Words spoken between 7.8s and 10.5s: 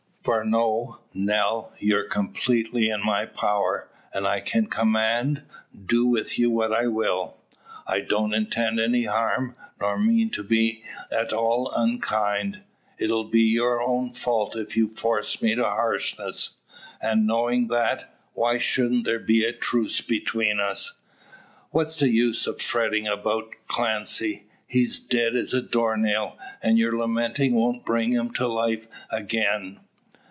I don't intend any harm, nor mean to